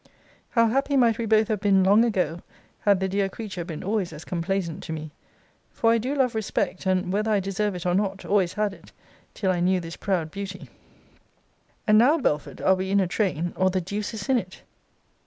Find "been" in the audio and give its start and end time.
1.59-1.83, 3.63-3.83